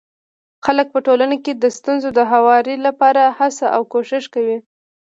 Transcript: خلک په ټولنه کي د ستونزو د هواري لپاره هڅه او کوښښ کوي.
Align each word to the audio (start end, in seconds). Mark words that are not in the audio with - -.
خلک 0.65 0.87
په 0.93 0.99
ټولنه 1.05 1.35
کي 1.43 1.51
د 1.55 1.65
ستونزو 1.77 2.09
د 2.17 2.19
هواري 2.31 2.75
لپاره 2.85 3.21
هڅه 3.37 3.65
او 3.75 3.81
کوښښ 3.91 4.25
کوي. 4.33 4.57